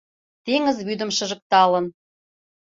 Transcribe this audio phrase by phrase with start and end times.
[0.45, 1.85] Теҥыз вӱдым шыжыкталын